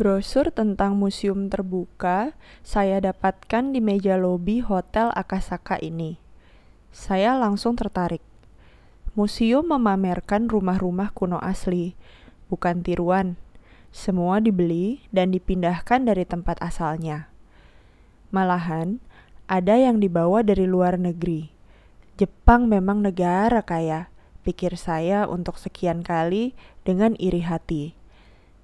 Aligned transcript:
Brosur 0.00 0.48
tentang 0.48 0.96
museum 0.96 1.52
terbuka 1.52 2.32
saya 2.64 3.04
dapatkan 3.04 3.76
di 3.76 3.84
meja 3.84 4.16
lobi 4.16 4.64
Hotel 4.64 5.12
Akasaka 5.12 5.76
ini. 5.76 6.16
Saya 6.88 7.36
langsung 7.36 7.76
tertarik. 7.76 8.24
Museum 9.12 9.60
memamerkan 9.60 10.48
rumah-rumah 10.48 11.12
kuno 11.12 11.36
asli, 11.36 12.00
bukan 12.48 12.80
tiruan. 12.80 13.36
Semua 13.92 14.40
dibeli 14.40 15.04
dan 15.12 15.36
dipindahkan 15.36 16.08
dari 16.08 16.24
tempat 16.24 16.56
asalnya. 16.64 17.28
Malahan, 18.32 19.04
ada 19.52 19.76
yang 19.76 20.00
dibawa 20.00 20.40
dari 20.40 20.64
luar 20.64 20.96
negeri. 20.96 21.52
Jepang 22.16 22.72
memang 22.72 23.04
negara 23.04 23.60
kaya, 23.60 24.08
pikir 24.48 24.80
saya 24.80 25.28
untuk 25.28 25.60
sekian 25.60 26.00
kali 26.00 26.56
dengan 26.88 27.12
iri 27.20 27.44
hati. 27.44 27.99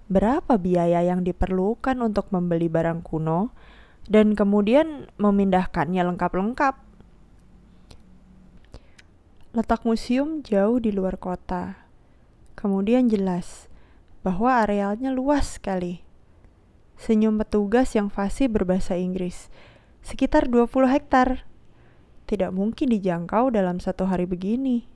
Berapa 0.07 0.55
biaya 0.55 1.03
yang 1.03 1.27
diperlukan 1.27 1.99
untuk 1.99 2.31
membeli 2.31 2.71
barang 2.71 3.03
kuno 3.03 3.51
dan 4.07 4.39
kemudian 4.39 5.11
memindahkannya 5.19 5.99
lengkap-lengkap? 6.15 6.75
Letak 9.51 9.83
museum 9.83 10.47
jauh 10.47 10.79
di 10.79 10.95
luar 10.95 11.19
kota. 11.19 11.91
Kemudian 12.55 13.11
jelas 13.11 13.67
bahwa 14.23 14.63
arealnya 14.63 15.11
luas 15.11 15.59
sekali. 15.59 16.07
Senyum 16.95 17.35
petugas 17.43 17.93
yang 17.99 18.07
fasih 18.07 18.47
berbahasa 18.47 18.95
Inggris 18.95 19.51
sekitar 20.07 20.47
20 20.47 20.71
hektar. 20.87 21.43
Tidak 22.31 22.55
mungkin 22.55 22.95
dijangkau 22.95 23.51
dalam 23.51 23.83
satu 23.83 24.07
hari 24.07 24.23
begini. 24.23 24.87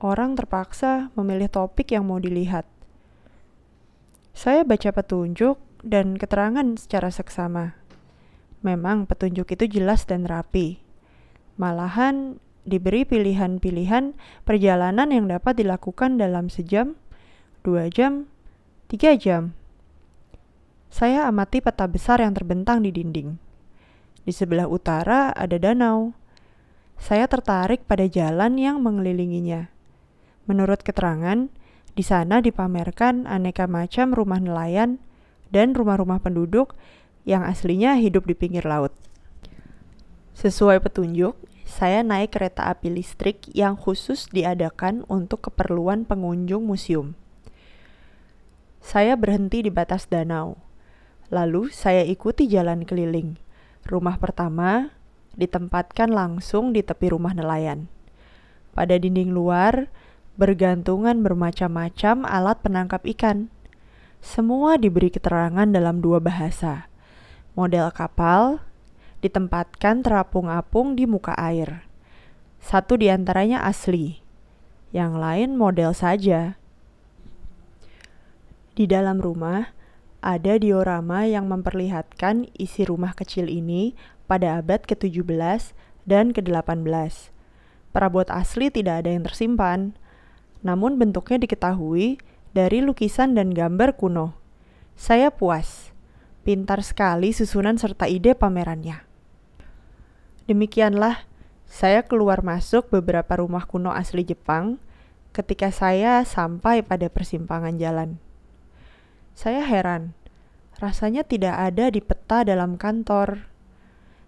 Orang 0.00 0.32
terpaksa 0.32 1.12
memilih 1.12 1.52
topik 1.52 1.92
yang 1.92 2.08
mau 2.08 2.16
dilihat. 2.16 2.64
Saya 4.32 4.64
baca 4.64 4.90
petunjuk 4.92 5.60
dan 5.84 6.16
keterangan 6.16 6.64
secara 6.80 7.12
seksama. 7.12 7.76
Memang 8.64 9.04
petunjuk 9.04 9.52
itu 9.52 9.80
jelas 9.80 10.08
dan 10.08 10.24
rapi. 10.24 10.80
Malahan 11.60 12.40
diberi 12.62 13.02
pilihan-pilihan 13.02 14.14
perjalanan 14.46 15.08
yang 15.10 15.26
dapat 15.28 15.58
dilakukan 15.58 16.16
dalam 16.16 16.46
sejam, 16.46 16.94
dua 17.66 17.90
jam, 17.90 18.30
tiga 18.86 19.18
jam. 19.18 19.52
Saya 20.92 21.26
amati 21.26 21.58
peta 21.64 21.88
besar 21.88 22.22
yang 22.22 22.32
terbentang 22.32 22.84
di 22.84 22.94
dinding. 22.94 23.36
Di 24.22 24.30
sebelah 24.30 24.70
utara 24.70 25.34
ada 25.34 25.58
danau. 25.58 26.14
Saya 27.00 27.26
tertarik 27.26 27.82
pada 27.88 28.06
jalan 28.06 28.54
yang 28.60 28.78
mengelilinginya. 28.78 29.66
Menurut 30.46 30.86
keterangan, 30.86 31.50
di 31.92 32.04
sana 32.04 32.40
dipamerkan 32.40 33.28
aneka 33.28 33.68
macam 33.68 34.16
rumah 34.16 34.40
nelayan 34.40 35.00
dan 35.52 35.76
rumah-rumah 35.76 36.24
penduduk 36.24 36.72
yang 37.28 37.44
aslinya 37.44 38.00
hidup 38.00 38.24
di 38.24 38.34
pinggir 38.34 38.64
laut. 38.64 38.90
Sesuai 40.32 40.80
petunjuk, 40.80 41.36
saya 41.68 42.00
naik 42.00 42.34
kereta 42.34 42.72
api 42.72 42.88
listrik 42.88 43.46
yang 43.52 43.76
khusus 43.76 44.26
diadakan 44.32 45.04
untuk 45.12 45.52
keperluan 45.52 46.08
pengunjung 46.08 46.64
museum. 46.64 47.14
Saya 48.82 49.14
berhenti 49.14 49.62
di 49.62 49.70
batas 49.70 50.08
danau. 50.08 50.58
Lalu 51.32 51.72
saya 51.72 52.04
ikuti 52.04 52.44
jalan 52.44 52.84
keliling 52.84 53.40
Rumah 53.82 54.14
pertama 54.22 54.94
ditempatkan 55.34 56.06
langsung 56.06 56.70
di 56.70 56.86
tepi 56.86 57.10
rumah 57.10 57.34
nelayan. 57.34 57.90
Pada 58.78 58.94
dinding 58.94 59.34
luar 59.34 59.90
bergantungan 60.42 61.22
bermacam-macam 61.22 62.26
alat 62.26 62.58
penangkap 62.66 63.06
ikan. 63.14 63.46
Semua 64.18 64.74
diberi 64.74 65.06
keterangan 65.06 65.70
dalam 65.70 66.02
dua 66.02 66.18
bahasa. 66.18 66.90
Model 67.54 67.94
kapal 67.94 68.58
ditempatkan 69.22 70.02
terapung 70.02 70.50
apung 70.50 70.98
di 70.98 71.06
muka 71.06 71.30
air. 71.38 71.86
Satu 72.58 72.98
di 72.98 73.06
antaranya 73.06 73.62
asli, 73.62 74.18
yang 74.90 75.14
lain 75.14 75.54
model 75.54 75.94
saja. 75.94 76.58
Di 78.74 78.90
dalam 78.90 79.22
rumah 79.22 79.70
ada 80.26 80.58
diorama 80.58 81.22
yang 81.22 81.46
memperlihatkan 81.46 82.50
isi 82.58 82.82
rumah 82.82 83.14
kecil 83.14 83.46
ini 83.46 83.94
pada 84.26 84.58
abad 84.58 84.82
ke-17 84.90 85.70
dan 86.02 86.34
ke-18. 86.34 87.30
Perabot 87.94 88.26
asli 88.26 88.74
tidak 88.74 89.06
ada 89.06 89.10
yang 89.14 89.22
tersimpan, 89.22 89.94
namun 90.62 90.98
bentuknya 90.98 91.42
diketahui 91.42 92.22
dari 92.54 92.78
lukisan 92.80 93.34
dan 93.34 93.50
gambar 93.50 93.98
kuno. 93.98 94.38
Saya 94.94 95.34
puas. 95.34 95.90
Pintar 96.42 96.82
sekali 96.82 97.30
susunan 97.30 97.78
serta 97.78 98.10
ide 98.10 98.34
pamerannya. 98.34 99.06
Demikianlah 100.50 101.22
saya 101.70 102.02
keluar 102.02 102.42
masuk 102.42 102.90
beberapa 102.90 103.38
rumah 103.38 103.62
kuno 103.62 103.94
asli 103.94 104.26
Jepang 104.26 104.82
ketika 105.30 105.70
saya 105.70 106.26
sampai 106.26 106.82
pada 106.82 107.06
persimpangan 107.08 107.78
jalan. 107.78 108.18
Saya 109.32 109.64
heran, 109.64 110.12
rasanya 110.76 111.24
tidak 111.24 111.56
ada 111.56 111.88
di 111.88 112.04
peta 112.04 112.44
dalam 112.44 112.76
kantor. 112.76 113.48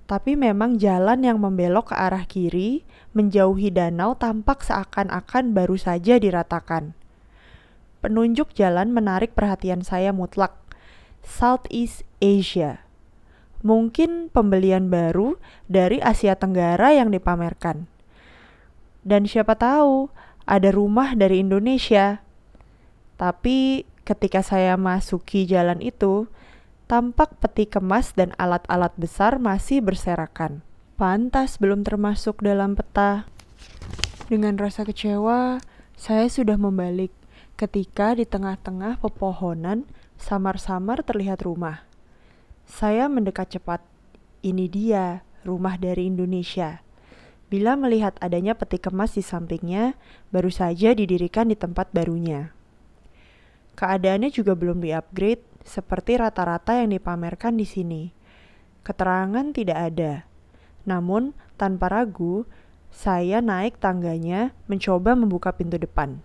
Tapi 0.05 0.37
memang 0.37 0.77
jalan 0.77 1.25
yang 1.25 1.41
membelok 1.41 1.93
ke 1.93 1.97
arah 1.97 2.29
kiri, 2.29 2.85
menjauhi 3.17 3.73
danau 3.73 4.13
tampak 4.13 4.61
seakan-akan 4.61 5.57
baru 5.57 5.81
saja 5.81 6.21
diratakan. 6.21 6.93
Penunjuk 8.05 8.53
jalan 8.53 8.93
menarik 8.93 9.33
perhatian 9.33 9.81
saya 9.81 10.13
mutlak. 10.13 10.53
Southeast 11.25 12.05
Asia. 12.21 12.85
Mungkin 13.65 14.29
pembelian 14.29 14.93
baru 14.93 15.41
dari 15.73 15.97
Asia 16.05 16.37
Tenggara 16.37 16.93
yang 16.93 17.09
dipamerkan. 17.09 17.89
Dan 19.01 19.25
siapa 19.25 19.57
tahu, 19.57 20.13
ada 20.45 20.69
rumah 20.69 21.17
dari 21.17 21.41
Indonesia. 21.41 22.21
Tapi 23.17 23.89
Ketika 24.05 24.45
saya 24.45 24.77
masuki 24.77 25.49
jalan 25.49 25.81
itu, 25.81 26.29
tampak 26.95 27.43
peti 27.43 27.67
kemas 27.67 28.15
dan 28.15 28.31
alat-alat 28.39 28.95
besar 28.95 29.43
masih 29.43 29.83
berserakan. 29.83 30.63
Pantas 30.95 31.59
belum 31.59 31.83
termasuk 31.83 32.39
dalam 32.39 32.79
peta. 32.79 33.27
Dengan 34.31 34.55
rasa 34.55 34.87
kecewa, 34.87 35.59
saya 35.99 36.31
sudah 36.31 36.55
membalik 36.55 37.11
ketika 37.59 38.15
di 38.15 38.23
tengah-tengah 38.23 39.03
pepohonan 39.03 39.91
samar-samar 40.23 41.03
terlihat 41.03 41.43
rumah. 41.43 41.83
Saya 42.63 43.11
mendekat 43.11 43.59
cepat. 43.59 43.83
Ini 44.47 44.71
dia, 44.71 45.27
rumah 45.43 45.75
dari 45.75 46.07
Indonesia. 46.07 46.79
Bila 47.51 47.75
melihat 47.75 48.15
adanya 48.23 48.55
peti 48.55 48.79
kemas 48.79 49.19
di 49.19 49.27
sampingnya, 49.27 49.99
baru 50.31 50.55
saja 50.55 50.95
didirikan 50.95 51.51
di 51.51 51.59
tempat 51.59 51.91
barunya. 51.91 52.55
Keadaannya 53.75 54.31
juga 54.31 54.55
belum 54.55 54.79
di-upgrade 54.79 55.54
seperti 55.65 56.21
rata-rata 56.21 56.77
yang 56.77 56.93
dipamerkan 56.93 57.57
di 57.57 57.65
sini. 57.65 58.13
Keterangan 58.85 59.51
tidak 59.57 59.79
ada. 59.81 60.29
Namun, 60.85 61.33
tanpa 61.57 61.89
ragu, 61.89 62.45
saya 62.93 63.41
naik 63.41 63.81
tangganya 63.81 64.53
mencoba 64.69 65.17
membuka 65.17 65.57
pintu 65.57 65.81
depan. 65.81 66.21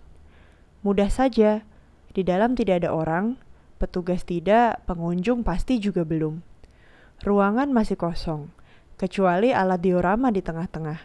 Mudah 0.84 1.08
saja, 1.08 1.64
di 2.12 2.22
dalam 2.22 2.52
tidak 2.52 2.84
ada 2.84 2.92
orang, 2.92 3.40
petugas 3.80 4.22
tidak, 4.28 4.84
pengunjung 4.84 5.40
pasti 5.40 5.80
juga 5.80 6.04
belum. 6.04 6.44
Ruangan 7.24 7.72
masih 7.72 7.96
kosong, 7.96 8.52
kecuali 9.00 9.56
alat 9.56 9.80
diorama 9.80 10.28
di 10.28 10.44
tengah-tengah. 10.44 11.00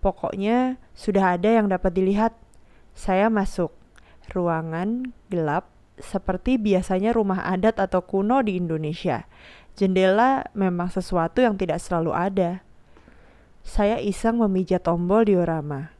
Pokoknya, 0.00 0.78
sudah 0.94 1.34
ada 1.36 1.50
yang 1.50 1.66
dapat 1.66 1.92
dilihat. 1.92 2.32
Saya 2.94 3.26
masuk 3.26 3.74
ruangan 4.30 5.10
gelap 5.30 5.79
seperti 6.00 6.56
biasanya 6.56 7.14
rumah 7.14 7.44
adat 7.46 7.78
atau 7.78 8.02
kuno 8.04 8.40
di 8.42 8.56
Indonesia. 8.58 9.24
Jendela 9.78 10.50
memang 10.52 10.92
sesuatu 10.92 11.40
yang 11.40 11.56
tidak 11.56 11.80
selalu 11.80 12.12
ada. 12.12 12.60
Saya 13.64 14.00
iseng 14.00 14.40
memijat 14.40 14.84
tombol 14.84 15.24
diorama. 15.24 15.94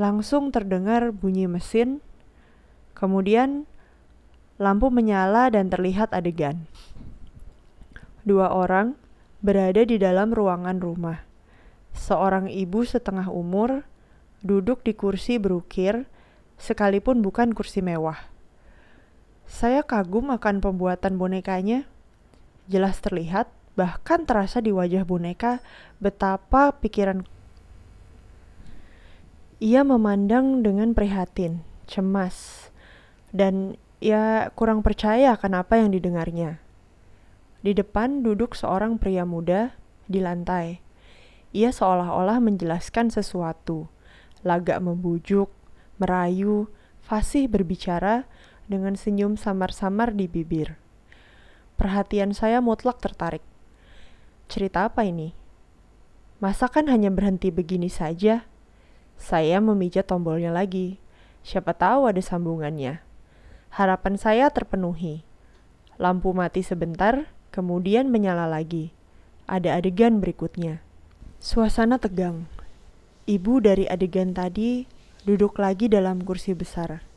Langsung 0.00 0.48
terdengar 0.48 1.12
bunyi 1.12 1.44
mesin. 1.44 2.00
Kemudian 2.96 3.68
lampu 4.56 4.88
menyala 4.88 5.50
dan 5.50 5.68
terlihat 5.68 6.14
adegan. 6.16 6.64
Dua 8.22 8.54
orang 8.54 8.94
berada 9.42 9.82
di 9.82 9.98
dalam 9.98 10.30
ruangan 10.30 10.78
rumah. 10.78 11.26
Seorang 11.92 12.48
ibu 12.48 12.86
setengah 12.86 13.28
umur 13.28 13.84
duduk 14.40 14.86
di 14.86 14.96
kursi 14.96 15.36
berukir 15.36 16.06
sekalipun 16.56 17.20
bukan 17.20 17.52
kursi 17.52 17.84
mewah. 17.84 18.31
Saya 19.46 19.84
kagum 19.86 20.32
akan 20.32 20.58
pembuatan 20.62 21.16
bonekanya. 21.16 21.86
Jelas 22.66 23.02
terlihat, 23.02 23.50
bahkan 23.74 24.24
terasa 24.24 24.62
di 24.62 24.70
wajah 24.70 25.02
boneka 25.02 25.64
betapa 25.98 26.76
pikiran 26.78 27.26
ia 29.62 29.86
memandang 29.86 30.66
dengan 30.66 30.90
prihatin, 30.90 31.62
cemas, 31.86 32.66
dan 33.30 33.78
ya 34.02 34.50
kurang 34.58 34.82
percaya 34.82 35.38
akan 35.38 35.62
apa 35.62 35.78
yang 35.78 35.94
didengarnya. 35.94 36.58
Di 37.62 37.70
depan 37.70 38.26
duduk 38.26 38.58
seorang 38.58 38.98
pria 38.98 39.22
muda 39.22 39.78
di 40.10 40.18
lantai. 40.18 40.82
Ia 41.54 41.70
seolah-olah 41.70 42.42
menjelaskan 42.42 43.14
sesuatu, 43.14 43.86
lagak 44.42 44.82
membujuk, 44.82 45.46
merayu, 46.02 46.66
fasih 46.98 47.46
berbicara 47.46 48.26
dengan 48.72 48.96
senyum 48.96 49.36
samar-samar 49.36 50.16
di 50.16 50.24
bibir. 50.24 50.80
Perhatian 51.76 52.32
saya 52.32 52.64
mutlak 52.64 53.04
tertarik. 53.04 53.44
Cerita 54.48 54.88
apa 54.88 55.04
ini? 55.04 55.36
Masa 56.40 56.72
kan 56.72 56.88
hanya 56.88 57.12
berhenti 57.12 57.52
begini 57.52 57.92
saja? 57.92 58.48
Saya 59.20 59.60
memijat 59.60 60.08
tombolnya 60.08 60.48
lagi. 60.48 60.96
Siapa 61.44 61.76
tahu 61.76 62.08
ada 62.08 62.18
sambungannya. 62.24 63.04
Harapan 63.76 64.16
saya 64.16 64.48
terpenuhi. 64.48 65.22
Lampu 66.00 66.32
mati 66.32 66.64
sebentar, 66.64 67.30
kemudian 67.52 68.08
menyala 68.08 68.48
lagi. 68.48 68.96
Ada 69.46 69.78
adegan 69.78 70.18
berikutnya. 70.18 70.80
Suasana 71.38 72.00
tegang. 72.00 72.48
Ibu 73.28 73.62
dari 73.62 73.86
adegan 73.86 74.34
tadi 74.34 74.88
duduk 75.22 75.62
lagi 75.62 75.86
dalam 75.86 76.26
kursi 76.26 76.54
besar. 76.58 77.11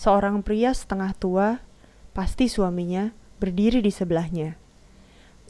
Seorang 0.00 0.40
pria 0.40 0.72
setengah 0.72 1.12
tua, 1.12 1.60
pasti 2.16 2.48
suaminya, 2.48 3.12
berdiri 3.36 3.84
di 3.84 3.92
sebelahnya. 3.92 4.56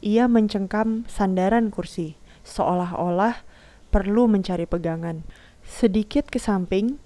Ia 0.03 0.27
mencengkam 0.27 1.07
sandaran 1.07 1.71
kursi, 1.71 2.19
seolah-olah 2.43 3.47
perlu 3.95 4.27
mencari 4.27 4.67
pegangan. 4.67 5.23
Sedikit 5.63 6.27
ke 6.27 6.35
samping, 6.35 6.99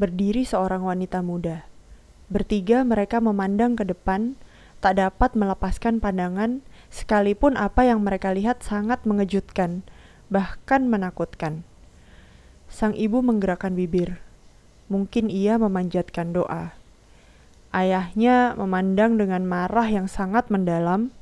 berdiri 0.00 0.48
seorang 0.48 0.88
wanita 0.88 1.20
muda. 1.20 1.68
Bertiga 2.32 2.80
mereka 2.80 3.20
memandang 3.20 3.76
ke 3.76 3.84
depan, 3.84 4.32
tak 4.80 4.96
dapat 4.96 5.36
melepaskan 5.36 6.00
pandangan, 6.00 6.64
sekalipun 6.88 7.60
apa 7.60 7.84
yang 7.84 8.08
mereka 8.08 8.32
lihat 8.32 8.64
sangat 8.64 9.04
mengejutkan, 9.04 9.84
bahkan 10.32 10.88
menakutkan. 10.88 11.60
Sang 12.72 12.96
ibu 12.96 13.20
menggerakkan 13.20 13.76
bibir. 13.76 14.16
Mungkin 14.88 15.28
ia 15.28 15.60
memanjatkan 15.60 16.32
doa. 16.32 16.85
Ayahnya 17.76 18.56
memandang 18.56 19.20
dengan 19.20 19.44
marah 19.44 19.84
yang 19.84 20.08
sangat 20.08 20.48
mendalam, 20.48 21.12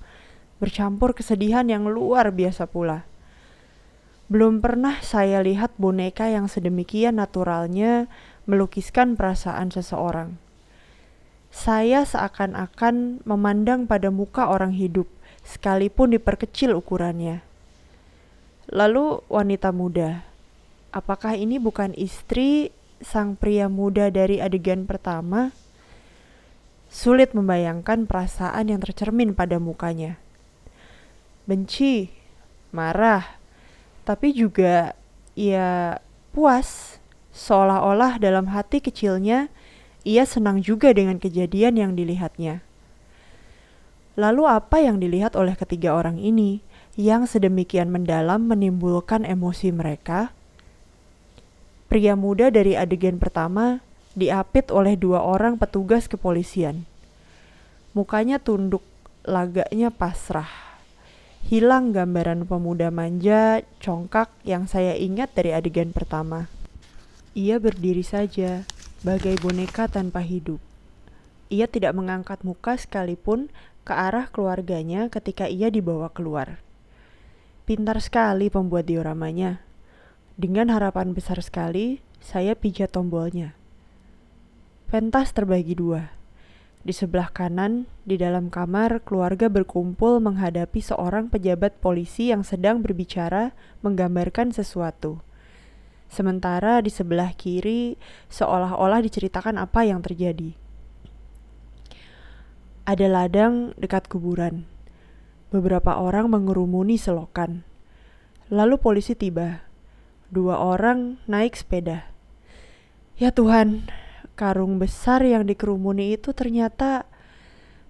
bercampur 0.63 1.11
kesedihan 1.11 1.67
yang 1.67 1.91
luar 1.91 2.31
biasa 2.31 2.71
pula. 2.71 3.03
Belum 4.31 4.63
pernah 4.63 5.03
saya 5.03 5.43
lihat 5.43 5.75
boneka 5.83 6.31
yang 6.31 6.47
sedemikian 6.47 7.19
naturalnya 7.19 8.07
melukiskan 8.47 9.19
perasaan 9.19 9.75
seseorang. 9.75 10.39
Saya 11.51 12.07
seakan-akan 12.07 13.27
memandang 13.27 13.91
pada 13.91 14.15
muka 14.15 14.47
orang 14.47 14.79
hidup, 14.79 15.11
sekalipun 15.43 16.15
diperkecil 16.15 16.71
ukurannya. 16.71 17.43
Lalu 18.71 19.27
wanita 19.27 19.75
muda, 19.75 20.23
apakah 20.95 21.35
ini 21.35 21.59
bukan 21.59 21.99
istri 21.99 22.71
sang 23.03 23.35
pria 23.35 23.67
muda 23.67 24.07
dari 24.07 24.39
adegan 24.39 24.87
pertama? 24.87 25.51
Sulit 26.95 27.35
membayangkan 27.35 28.07
perasaan 28.07 28.71
yang 28.71 28.79
tercermin 28.79 29.35
pada 29.35 29.59
mukanya. 29.59 30.15
Benci, 31.43 32.15
marah, 32.71 33.35
tapi 34.07 34.31
juga 34.31 34.95
ya 35.35 35.99
puas 36.31 37.03
seolah-olah 37.35 38.23
dalam 38.23 38.47
hati 38.55 38.79
kecilnya 38.79 39.51
ia 40.07 40.23
senang 40.23 40.63
juga 40.63 40.95
dengan 40.95 41.19
kejadian 41.19 41.75
yang 41.75 41.93
dilihatnya. 41.99 42.63
Lalu 44.15 44.47
apa 44.47 44.79
yang 44.79 45.03
dilihat 45.03 45.35
oleh 45.35 45.59
ketiga 45.59 45.99
orang 45.99 46.23
ini 46.23 46.63
yang 46.95 47.27
sedemikian 47.27 47.91
mendalam 47.91 48.47
menimbulkan 48.47 49.27
emosi 49.27 49.75
mereka? 49.75 50.31
Pria 51.91 52.15
muda 52.15 52.55
dari 52.55 52.79
adegan 52.79 53.19
pertama 53.19 53.83
diapit 54.15 54.71
oleh 54.71 54.99
dua 54.99 55.23
orang 55.23 55.59
petugas 55.59 56.07
kepolisian. 56.11 56.87
Mukanya 57.95 58.43
tunduk, 58.43 58.83
lagaknya 59.23 59.95
pasrah 59.95 60.65
hilang 61.45 61.93
gambaran 61.93 62.49
pemuda 62.49 62.89
manja, 62.89 63.61
congkak 63.77 64.33
yang 64.49 64.65
saya 64.65 64.97
ingat 64.97 65.37
dari 65.37 65.53
adegan 65.53 65.93
pertama. 65.93 66.49
Ia 67.37 67.61
berdiri 67.61 68.01
saja, 68.01 68.65
bagai 69.05 69.37
boneka 69.45 69.85
tanpa 69.85 70.25
hidup. 70.25 70.57
Ia 71.53 71.69
tidak 71.69 71.93
mengangkat 71.93 72.41
muka 72.49 72.81
sekalipun 72.81 73.53
ke 73.85 73.93
arah 73.93 74.33
keluarganya 74.33 75.13
ketika 75.13 75.45
ia 75.45 75.69
dibawa 75.69 76.09
keluar. 76.09 76.65
Pintar 77.69 78.01
sekali 78.01 78.49
pembuat 78.49 78.89
dioramanya. 78.89 79.61
Dengan 80.41 80.73
harapan 80.73 81.13
besar 81.13 81.45
sekali, 81.45 82.01
saya 82.25 82.57
pijat 82.57 82.97
tombolnya. 82.97 83.53
Pentas 84.91 85.35
terbagi 85.35 85.75
dua 85.75 86.25
di 86.85 86.93
sebelah 86.93 87.33
kanan, 87.33 87.89
di 88.05 88.21
dalam 88.21 88.53
kamar, 88.53 89.01
keluarga 89.09 89.49
berkumpul 89.49 90.21
menghadapi 90.21 90.85
seorang 90.85 91.33
pejabat 91.33 91.81
polisi 91.81 92.29
yang 92.29 92.45
sedang 92.45 92.85
berbicara 92.85 93.57
menggambarkan 93.81 94.53
sesuatu. 94.53 95.25
Sementara 96.13 96.85
di 96.85 96.93
sebelah 96.93 97.33
kiri, 97.33 97.97
seolah-olah 98.29 99.01
diceritakan 99.01 99.57
apa 99.57 99.89
yang 99.89 100.05
terjadi. 100.05 100.53
Ada 102.85 103.09
ladang 103.09 103.73
dekat 103.81 104.05
kuburan. 104.13 104.69
Beberapa 105.49 105.97
orang 105.97 106.29
mengerumuni 106.29 107.01
selokan. 107.01 107.65
Lalu 108.53 108.77
polisi 108.77 109.17
tiba. 109.17 109.65
Dua 110.29 110.61
orang 110.61 111.17
naik 111.25 111.57
sepeda. 111.57 112.13
Ya 113.17 113.33
Tuhan, 113.33 113.89
karung 114.35 114.83
besar 114.83 115.23
yang 115.23 115.47
dikerumuni 115.47 116.19
itu 116.19 116.35
ternyata 116.35 117.07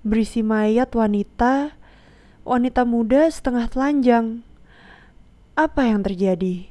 berisi 0.05 0.44
mayat 0.44 0.93
wanita, 0.93 1.73
wanita 2.44 2.85
muda 2.85 3.25
setengah 3.32 3.67
telanjang. 3.73 4.44
Apa 5.56 5.88
yang 5.88 6.05
terjadi? 6.05 6.69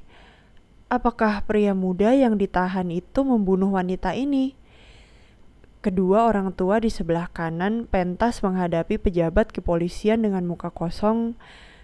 Apakah 0.94 1.42
pria 1.50 1.74
muda 1.74 2.14
yang 2.14 2.38
ditahan 2.38 2.94
itu 2.94 3.26
membunuh 3.26 3.74
wanita 3.74 4.14
ini? 4.14 4.54
Kedua 5.82 6.30
orang 6.30 6.54
tua 6.54 6.78
di 6.78 6.94
sebelah 6.94 7.28
kanan 7.34 7.90
pentas 7.90 8.46
menghadapi 8.46 9.02
pejabat 9.02 9.50
kepolisian 9.50 10.22
dengan 10.22 10.46
muka 10.46 10.70
kosong, 10.70 11.34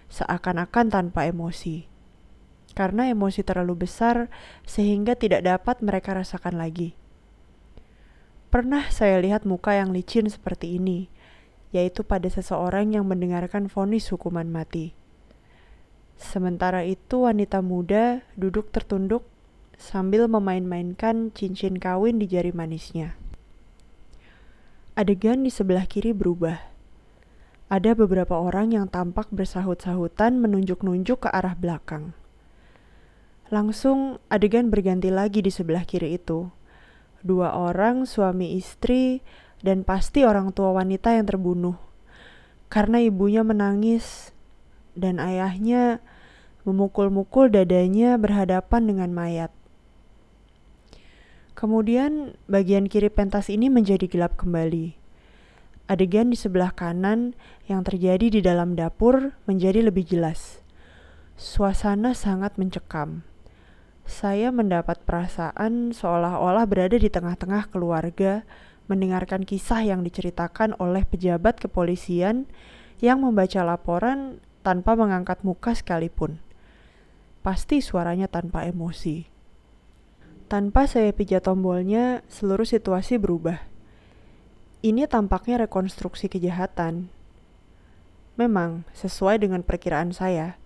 seakan-akan 0.08 0.88
tanpa 0.88 1.26
emosi. 1.26 1.90
Karena 2.72 3.10
emosi 3.10 3.42
terlalu 3.42 3.84
besar 3.90 4.30
sehingga 4.62 5.18
tidak 5.18 5.42
dapat 5.42 5.82
mereka 5.82 6.14
rasakan 6.14 6.56
lagi. 6.56 6.99
Pernah 8.50 8.90
saya 8.90 9.22
lihat 9.22 9.46
muka 9.46 9.78
yang 9.78 9.94
licin 9.94 10.26
seperti 10.26 10.74
ini, 10.74 11.06
yaitu 11.70 12.02
pada 12.02 12.26
seseorang 12.26 12.98
yang 12.98 13.06
mendengarkan 13.06 13.70
vonis 13.70 14.10
hukuman 14.10 14.50
mati. 14.50 14.90
Sementara 16.18 16.82
itu 16.82 17.30
wanita 17.30 17.62
muda 17.62 18.26
duduk 18.34 18.74
tertunduk 18.74 19.22
sambil 19.78 20.26
memain-mainkan 20.26 21.30
cincin 21.30 21.78
kawin 21.78 22.18
di 22.18 22.26
jari 22.26 22.50
manisnya. 22.50 23.14
Adegan 24.98 25.46
di 25.46 25.54
sebelah 25.54 25.86
kiri 25.86 26.10
berubah. 26.10 26.58
Ada 27.70 27.94
beberapa 27.94 28.34
orang 28.34 28.74
yang 28.74 28.90
tampak 28.90 29.30
bersahut-sahutan 29.30 30.42
menunjuk-nunjuk 30.42 31.22
ke 31.22 31.28
arah 31.30 31.54
belakang. 31.54 32.18
Langsung 33.46 34.18
adegan 34.26 34.74
berganti 34.74 35.14
lagi 35.14 35.38
di 35.38 35.54
sebelah 35.54 35.86
kiri 35.86 36.18
itu 36.18 36.50
dua 37.20 37.52
orang 37.52 38.08
suami 38.08 38.56
istri 38.56 39.20
dan 39.60 39.84
pasti 39.84 40.24
orang 40.24 40.56
tua 40.56 40.72
wanita 40.72 41.12
yang 41.16 41.28
terbunuh 41.28 41.76
karena 42.70 43.02
ibunya 43.02 43.42
menangis 43.42 44.30
dan 44.94 45.18
ayahnya 45.18 45.98
memukul-mukul 46.62 47.50
dadanya 47.50 48.14
berhadapan 48.14 48.86
dengan 48.86 49.10
mayat. 49.10 49.50
Kemudian 51.58 52.38
bagian 52.48 52.88
kiri 52.88 53.12
pentas 53.12 53.52
ini 53.52 53.68
menjadi 53.68 54.06
gelap 54.08 54.38
kembali. 54.40 54.96
Adegan 55.90 56.30
di 56.30 56.38
sebelah 56.38 56.70
kanan 56.70 57.34
yang 57.66 57.82
terjadi 57.82 58.30
di 58.30 58.40
dalam 58.40 58.78
dapur 58.78 59.34
menjadi 59.50 59.82
lebih 59.82 60.06
jelas. 60.06 60.62
Suasana 61.34 62.14
sangat 62.14 62.54
mencekam 62.56 63.26
saya 64.10 64.50
mendapat 64.50 64.98
perasaan 65.06 65.94
seolah-olah 65.94 66.66
berada 66.66 66.98
di 66.98 67.06
tengah-tengah 67.06 67.70
keluarga, 67.70 68.42
mendengarkan 68.90 69.46
kisah 69.46 69.86
yang 69.86 70.02
diceritakan 70.02 70.74
oleh 70.82 71.06
pejabat 71.06 71.62
kepolisian 71.62 72.50
yang 72.98 73.22
membaca 73.22 73.62
laporan 73.62 74.42
tanpa 74.66 74.98
mengangkat 74.98 75.46
muka 75.46 75.78
sekalipun. 75.78 76.42
Pasti 77.46 77.78
suaranya 77.78 78.26
tanpa 78.26 78.66
emosi. 78.66 79.30
Tanpa 80.50 80.90
saya 80.90 81.14
pijat 81.14 81.46
tombolnya, 81.46 82.26
seluruh 82.26 82.66
situasi 82.66 83.16
berubah. 83.16 83.62
Ini 84.82 85.06
tampaknya 85.06 85.62
rekonstruksi 85.64 86.26
kejahatan. 86.26 87.06
Memang, 88.34 88.82
sesuai 88.90 89.38
dengan 89.46 89.62
perkiraan 89.62 90.10
saya, 90.10 90.58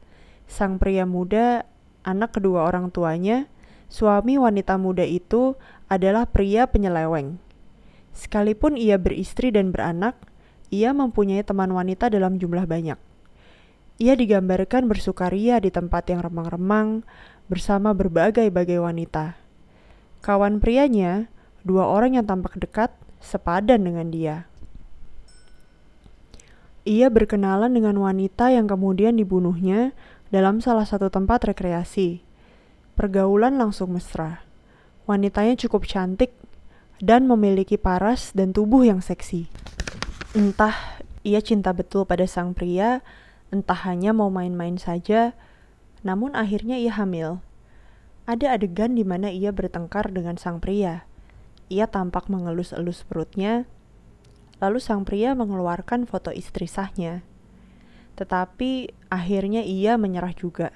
sang 0.48 0.80
pria 0.80 1.04
muda, 1.04 1.68
anak 2.04 2.38
kedua 2.38 2.68
orang 2.68 2.92
tuanya, 2.92 3.49
suami 3.88 4.37
wanita 4.37 4.76
muda 4.76 5.02
itu 5.02 5.56
adalah 5.88 6.28
pria 6.28 6.68
penyeleweng. 6.68 7.40
Sekalipun 8.14 8.78
ia 8.78 9.00
beristri 9.00 9.50
dan 9.50 9.75
beranak, 9.75 10.14
ia 10.70 10.94
mempunyai 10.94 11.42
teman 11.42 11.73
wanita 11.75 12.06
dalam 12.12 12.38
jumlah 12.38 12.68
banyak. 12.68 13.00
Ia 13.99 14.14
digambarkan 14.14 14.87
bersukaria 14.87 15.58
di 15.58 15.70
tempat 15.70 16.06
yang 16.11 16.23
remang-remang 16.23 17.02
bersama 17.46 17.94
berbagai-bagai 17.94 18.78
wanita. 18.78 19.38
Kawan 20.23 20.58
prianya, 20.58 21.30
dua 21.66 21.87
orang 21.87 22.18
yang 22.18 22.26
tampak 22.26 22.58
dekat, 22.58 22.90
sepadan 23.23 23.87
dengan 23.87 24.11
dia. 24.11 24.37
Ia 26.84 27.08
berkenalan 27.08 27.73
dengan 27.73 27.96
wanita 27.96 28.52
yang 28.52 28.68
kemudian 28.68 29.16
dibunuhnya 29.16 29.96
dalam 30.34 30.58
salah 30.58 30.82
satu 30.82 31.14
tempat 31.14 31.46
rekreasi. 31.46 32.26
Pergaulan 32.98 33.54
langsung 33.54 33.94
mesra. 33.94 34.42
Wanitanya 35.06 35.54
cukup 35.54 35.86
cantik 35.86 36.34
dan 36.98 37.30
memiliki 37.30 37.78
paras 37.78 38.34
dan 38.34 38.50
tubuh 38.50 38.82
yang 38.82 38.98
seksi. 38.98 39.46
Entah 40.34 40.98
ia 41.22 41.38
cinta 41.38 41.70
betul 41.70 42.02
pada 42.02 42.26
sang 42.26 42.50
pria, 42.50 43.06
entah 43.54 43.78
hanya 43.86 44.10
mau 44.10 44.26
main-main 44.26 44.74
saja, 44.74 45.38
namun 46.02 46.34
akhirnya 46.34 46.82
ia 46.82 46.90
hamil. 46.98 47.38
Ada 48.26 48.58
adegan 48.58 48.98
di 48.98 49.06
mana 49.06 49.30
ia 49.30 49.54
bertengkar 49.54 50.10
dengan 50.10 50.34
sang 50.34 50.58
pria. 50.58 51.06
Ia 51.70 51.86
tampak 51.86 52.26
mengelus-elus 52.26 53.06
perutnya, 53.06 53.70
lalu 54.58 54.82
sang 54.82 55.06
pria 55.06 55.30
mengeluarkan 55.38 56.10
foto 56.10 56.34
istri 56.34 56.66
sahnya. 56.66 57.22
Tetapi 58.14 58.94
akhirnya 59.11 59.62
ia 59.66 59.99
menyerah 59.99 60.35
juga. 60.35 60.71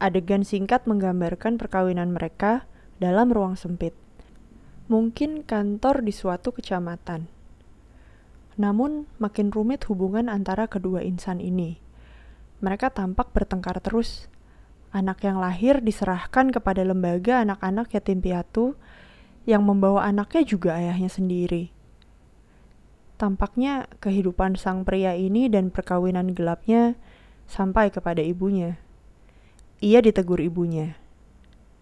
Adegan 0.00 0.42
singkat 0.42 0.88
menggambarkan 0.88 1.60
perkawinan 1.60 2.10
mereka 2.10 2.64
dalam 2.98 3.30
ruang 3.30 3.54
sempit. 3.54 3.92
Mungkin 4.90 5.46
kantor 5.46 6.02
di 6.02 6.10
suatu 6.10 6.50
kecamatan. 6.50 7.30
Namun, 8.60 9.06
makin 9.22 9.54
rumit 9.54 9.86
hubungan 9.86 10.26
antara 10.28 10.66
kedua 10.66 11.00
insan 11.00 11.38
ini. 11.40 11.80
Mereka 12.60 12.92
tampak 12.92 13.32
bertengkar 13.32 13.80
terus. 13.80 14.28
Anak 14.92 15.22
yang 15.24 15.38
lahir 15.38 15.80
diserahkan 15.80 16.50
kepada 16.50 16.82
lembaga 16.82 17.40
anak-anak 17.40 17.94
yatim 17.94 18.20
piatu 18.20 18.74
yang 19.48 19.64
membawa 19.64 20.04
anaknya 20.04 20.42
juga 20.44 20.76
ayahnya 20.76 21.08
sendiri. 21.08 21.72
Tampaknya 23.20 23.84
kehidupan 24.00 24.56
sang 24.56 24.88
pria 24.88 25.12
ini 25.12 25.52
dan 25.52 25.68
perkawinan 25.68 26.32
gelapnya 26.32 26.96
sampai 27.44 27.92
kepada 27.92 28.24
ibunya. 28.24 28.80
Ia 29.84 30.00
ditegur 30.00 30.40
ibunya. 30.40 30.96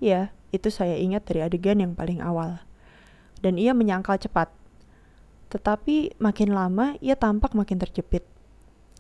Ya, 0.02 0.35
itu 0.50 0.66
saya 0.66 0.99
ingat 0.99 1.30
dari 1.30 1.47
adegan 1.47 1.78
yang 1.78 1.95
paling 1.95 2.18
awal. 2.18 2.59
Dan 3.38 3.54
ia 3.54 3.71
menyangkal 3.71 4.18
cepat. 4.18 4.50
Tetapi 5.54 6.18
makin 6.18 6.50
lama 6.50 6.99
ia 6.99 7.14
tampak 7.14 7.54
makin 7.54 7.78
terjepit. 7.78 8.26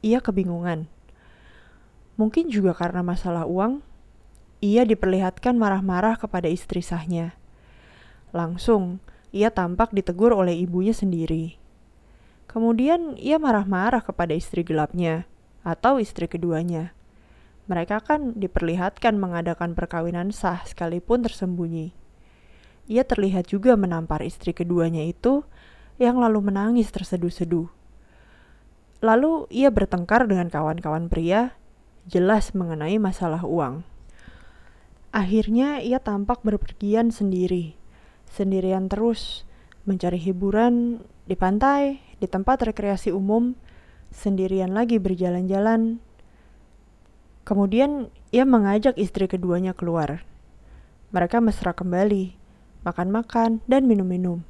Ia 0.06 0.22
kebingungan. 0.22 0.86
Mungkin 2.14 2.54
juga 2.54 2.70
karena 2.70 3.02
masalah 3.02 3.50
uang, 3.50 3.82
ia 4.62 4.86
diperlihatkan 4.86 5.58
marah-marah 5.58 6.14
kepada 6.14 6.46
istri 6.46 6.86
sahnya. 6.86 7.34
Langsung, 8.30 9.02
ia 9.34 9.50
tampak 9.50 9.90
ditegur 9.90 10.30
oleh 10.30 10.54
ibunya 10.54 10.94
sendiri. 10.94 11.58
Kemudian 12.48 13.14
ia 13.20 13.36
marah-marah 13.36 14.00
kepada 14.00 14.32
istri 14.32 14.64
gelapnya 14.64 15.28
atau 15.60 16.00
istri 16.00 16.24
keduanya. 16.26 16.96
Mereka 17.68 18.00
kan 18.00 18.32
diperlihatkan 18.40 19.20
mengadakan 19.20 19.76
perkawinan 19.76 20.32
sah 20.32 20.64
sekalipun 20.64 21.20
tersembunyi. 21.20 21.92
Ia 22.88 23.04
terlihat 23.04 23.52
juga 23.52 23.76
menampar 23.76 24.24
istri 24.24 24.56
keduanya 24.56 25.04
itu 25.04 25.44
yang 26.00 26.16
lalu 26.16 26.48
menangis 26.48 26.88
terseduh-seduh. 26.88 27.68
Lalu 29.04 29.44
ia 29.52 29.68
bertengkar 29.68 30.24
dengan 30.24 30.48
kawan-kawan 30.48 31.12
pria, 31.12 31.52
jelas 32.08 32.56
mengenai 32.56 32.96
masalah 32.96 33.44
uang. 33.44 33.84
Akhirnya 35.12 35.84
ia 35.84 36.00
tampak 36.00 36.40
berpergian 36.40 37.12
sendiri 37.12 37.78
sendirian 38.30 38.86
terus, 38.86 39.47
mencari 39.88 40.20
hiburan 40.20 41.00
di 41.24 41.32
pantai, 41.32 41.96
di 42.20 42.28
tempat 42.28 42.60
rekreasi 42.60 43.08
umum, 43.08 43.56
sendirian 44.12 44.76
lagi 44.76 45.00
berjalan-jalan. 45.00 45.96
Kemudian 47.48 48.12
ia 48.28 48.44
mengajak 48.44 49.00
istri 49.00 49.24
keduanya 49.24 49.72
keluar. 49.72 50.28
Mereka 51.16 51.40
mesra 51.40 51.72
kembali, 51.72 52.36
makan-makan 52.84 53.64
dan 53.64 53.88
minum-minum. 53.88 54.44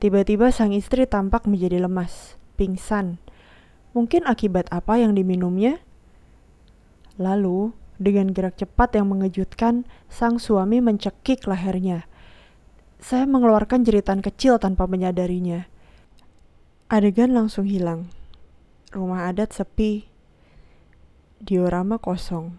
Tiba-tiba 0.00 0.48
sang 0.48 0.72
istri 0.72 1.04
tampak 1.04 1.44
menjadi 1.44 1.84
lemas, 1.84 2.40
pingsan. 2.56 3.20
Mungkin 3.92 4.24
akibat 4.24 4.72
apa 4.72 4.96
yang 4.96 5.12
diminumnya? 5.12 5.84
Lalu, 7.20 7.76
dengan 8.00 8.32
gerak 8.32 8.56
cepat 8.56 8.96
yang 8.96 9.12
mengejutkan, 9.12 9.84
sang 10.08 10.40
suami 10.40 10.80
mencekik 10.80 11.44
lehernya 11.44 12.08
saya 12.96 13.28
mengeluarkan 13.28 13.84
jeritan 13.84 14.24
kecil 14.24 14.56
tanpa 14.56 14.88
menyadarinya. 14.88 15.68
Adegan 16.88 17.36
langsung 17.36 17.68
hilang. 17.68 18.08
Rumah 18.94 19.28
adat 19.28 19.52
sepi. 19.52 20.08
Diorama 21.42 22.00
kosong. 22.00 22.56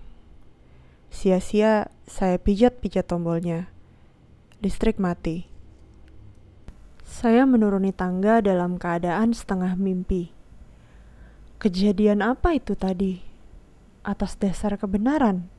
Sia-sia 1.10 1.90
saya 2.06 2.38
pijat-pijat 2.38 3.10
tombolnya. 3.10 3.72
Listrik 4.62 5.02
mati. 5.02 5.50
Saya 7.08 7.48
menuruni 7.50 7.96
tangga 7.96 8.44
dalam 8.44 8.78
keadaan 8.78 9.34
setengah 9.34 9.74
mimpi. 9.74 10.30
Kejadian 11.58 12.22
apa 12.22 12.54
itu 12.54 12.78
tadi? 12.78 13.26
Atas 14.06 14.38
dasar 14.38 14.78
kebenaran. 14.78 15.50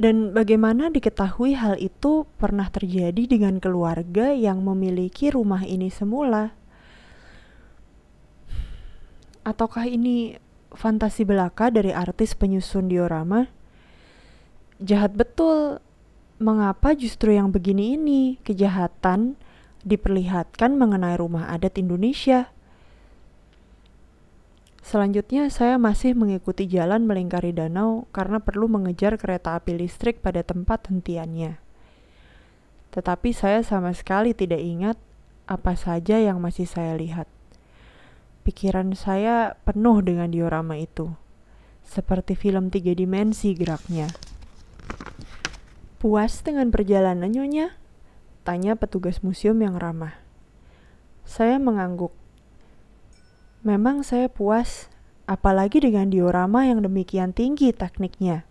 Dan 0.00 0.32
bagaimana 0.32 0.88
diketahui 0.88 1.60
hal 1.60 1.76
itu 1.76 2.24
pernah 2.40 2.72
terjadi 2.72 3.20
dengan 3.28 3.60
keluarga 3.60 4.32
yang 4.32 4.64
memiliki 4.64 5.28
rumah 5.28 5.60
ini 5.60 5.92
semula? 5.92 6.56
Ataukah 9.44 9.84
ini 9.84 10.40
fantasi 10.72 11.28
belaka 11.28 11.68
dari 11.68 11.92
artis 11.92 12.32
penyusun 12.32 12.88
diorama? 12.88 13.44
Jahat 14.80 15.12
betul. 15.12 15.84
Mengapa 16.40 16.96
justru 16.96 17.36
yang 17.36 17.52
begini 17.52 18.00
ini, 18.00 18.40
kejahatan, 18.40 19.36
diperlihatkan 19.84 20.80
mengenai 20.80 21.20
rumah 21.20 21.52
adat 21.52 21.76
Indonesia? 21.76 22.48
Selanjutnya, 24.90 25.46
saya 25.54 25.78
masih 25.78 26.18
mengikuti 26.18 26.66
jalan 26.66 27.06
melingkari 27.06 27.54
danau 27.54 28.10
karena 28.10 28.42
perlu 28.42 28.66
mengejar 28.66 29.22
kereta 29.22 29.54
api 29.54 29.78
listrik 29.78 30.18
pada 30.18 30.42
tempat 30.42 30.90
hentiannya. 30.90 31.62
Tetapi 32.90 33.30
saya 33.30 33.62
sama 33.62 33.94
sekali 33.94 34.34
tidak 34.34 34.58
ingat 34.58 34.98
apa 35.46 35.78
saja 35.78 36.18
yang 36.18 36.42
masih 36.42 36.66
saya 36.66 36.98
lihat. 36.98 37.30
Pikiran 38.42 38.98
saya 38.98 39.54
penuh 39.62 40.02
dengan 40.02 40.26
diorama 40.26 40.74
itu, 40.74 41.14
seperti 41.86 42.34
film 42.34 42.74
tiga 42.74 42.90
dimensi 42.90 43.54
geraknya. 43.54 44.10
Puas 46.02 46.42
dengan 46.42 46.74
perjalanan 46.74 47.30
nyonya? 47.30 47.78
Tanya 48.42 48.74
petugas 48.74 49.22
museum 49.22 49.62
yang 49.62 49.78
ramah. 49.78 50.18
Saya 51.22 51.62
mengangguk 51.62 52.10
Memang 53.60 54.00
saya 54.00 54.32
puas, 54.32 54.88
apalagi 55.28 55.84
dengan 55.84 56.08
diorama 56.08 56.64
yang 56.64 56.80
demikian 56.80 57.36
tinggi 57.36 57.76
tekniknya. 57.76 58.48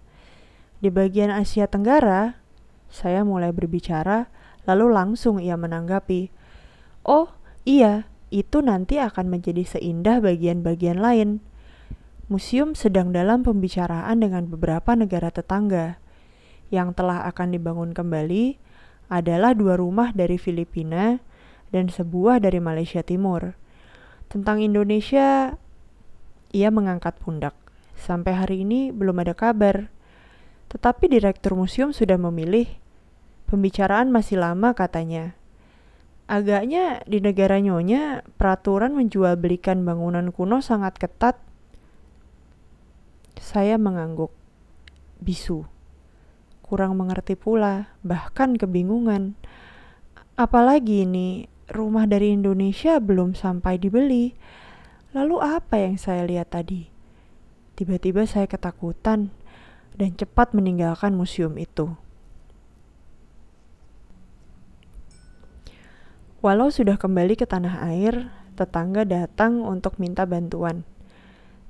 Di 0.86 0.94
bagian 0.94 1.34
Asia 1.34 1.66
Tenggara, 1.66 2.38
saya 2.94 3.25
mulai 3.25 3.50
berbicara, 3.50 4.30
lalu 4.70 4.94
langsung 4.94 5.42
ia 5.42 5.58
menanggapi, 5.58 6.30
"Oh, 7.01 7.34
iya, 7.66 8.06
itu 8.30 8.62
nanti 8.62 9.01
akan 9.01 9.34
menjadi 9.34 9.66
seindah 9.66 10.22
bagian-bagian 10.22 11.01
lain." 11.01 11.42
Museum 12.30 12.78
sedang 12.78 13.10
dalam 13.10 13.42
pembicaraan 13.42 14.22
dengan 14.22 14.46
beberapa 14.46 14.94
negara 14.94 15.34
tetangga. 15.34 15.98
Yang 16.70 17.01
telah 17.01 17.25
akan 17.25 17.58
dibangun 17.58 17.98
kembali 17.98 18.62
adalah 19.10 19.58
dua 19.58 19.74
rumah 19.74 20.13
dari 20.13 20.38
Filipina 20.38 21.18
dan 21.74 21.89
sebuah 21.89 22.46
dari 22.46 22.62
Malaysia 22.62 23.01
Timur. 23.01 23.58
Tentang 24.30 24.62
Indonesia, 24.62 25.58
ia 26.54 26.70
mengangkat 26.70 27.18
pundak. 27.18 27.58
Sampai 27.98 28.38
hari 28.38 28.62
ini 28.62 28.94
belum 28.94 29.26
ada 29.26 29.34
kabar. 29.34 29.90
Tetapi 30.70 31.10
direktur 31.10 31.58
museum 31.58 31.90
sudah 31.90 32.16
memilih. 32.22 32.70
Pembicaraan 33.50 34.14
masih 34.14 34.38
lama 34.38 34.78
katanya. 34.78 35.34
Agaknya 36.30 37.02
di 37.10 37.26
negara 37.26 37.58
Nyonya, 37.58 38.22
peraturan 38.38 38.94
menjual 38.94 39.34
belikan 39.34 39.82
bangunan 39.82 40.30
kuno 40.30 40.62
sangat 40.62 41.02
ketat. 41.02 41.42
Saya 43.42 43.82
mengangguk, 43.82 44.30
bisu, 45.18 45.66
kurang 46.62 47.02
mengerti 47.02 47.34
pula, 47.34 47.98
bahkan 48.06 48.54
kebingungan. 48.54 49.34
Apalagi 50.38 51.02
ini, 51.02 51.50
rumah 51.74 52.06
dari 52.10 52.34
Indonesia 52.34 52.98
belum 52.98 53.38
sampai 53.38 53.78
dibeli. 53.78 54.34
Lalu 55.14 55.36
apa 55.42 55.82
yang 55.82 55.98
saya 55.98 56.26
lihat 56.26 56.54
tadi? 56.54 56.90
Tiba-tiba 57.74 58.28
saya 58.28 58.46
ketakutan 58.46 59.34
dan 59.96 60.10
cepat 60.14 60.54
meninggalkan 60.54 61.16
museum 61.16 61.56
itu. 61.56 61.96
Walau 66.40 66.72
sudah 66.72 66.96
kembali 66.96 67.36
ke 67.36 67.44
tanah 67.44 67.84
air, 67.92 68.32
tetangga 68.56 69.04
datang 69.04 69.60
untuk 69.60 70.00
minta 70.00 70.24
bantuan. 70.24 70.88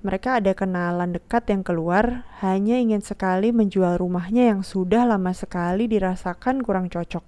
Mereka 0.05 0.39
ada 0.39 0.53
kenalan 0.53 1.17
dekat 1.17 1.49
yang 1.49 1.65
keluar, 1.65 2.29
hanya 2.39 2.77
ingin 2.77 3.01
sekali 3.01 3.49
menjual 3.49 3.97
rumahnya 3.97 4.53
yang 4.53 4.61
sudah 4.61 5.09
lama 5.09 5.33
sekali 5.33 5.89
dirasakan 5.89 6.61
kurang 6.61 6.87
cocok. 6.87 7.25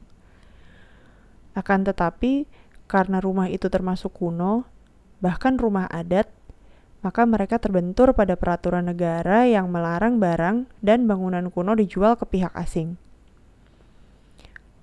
Akan 1.52 1.84
tetapi, 1.84 2.48
karena 2.92 3.24
rumah 3.24 3.48
itu 3.48 3.72
termasuk 3.72 4.12
kuno, 4.20 4.68
bahkan 5.24 5.56
rumah 5.56 5.88
adat, 5.88 6.28
maka 7.00 7.24
mereka 7.24 7.56
terbentur 7.56 8.12
pada 8.12 8.36
peraturan 8.36 8.92
negara 8.92 9.48
yang 9.48 9.72
melarang 9.72 10.20
barang 10.20 10.68
dan 10.84 11.08
bangunan 11.08 11.48
kuno 11.48 11.72
dijual 11.80 12.20
ke 12.20 12.28
pihak 12.28 12.52
asing. 12.52 13.00